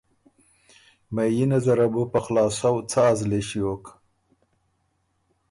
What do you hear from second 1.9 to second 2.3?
بو په